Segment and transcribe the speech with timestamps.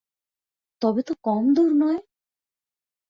[0.81, 1.99] তবে তো কম দূর নয়!